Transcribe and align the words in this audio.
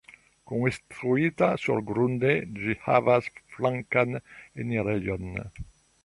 Konstruita 0.51 1.49
surgrunde, 1.65 2.31
ĝi 2.61 2.77
havas 2.85 3.27
flankan 3.57 4.17
enirejon. 4.65 5.29